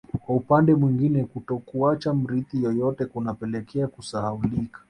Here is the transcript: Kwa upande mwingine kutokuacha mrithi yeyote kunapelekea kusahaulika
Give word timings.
Kwa 0.25 0.35
upande 0.35 0.75
mwingine 0.75 1.23
kutokuacha 1.25 2.13
mrithi 2.13 2.63
yeyote 2.63 3.05
kunapelekea 3.05 3.87
kusahaulika 3.87 4.79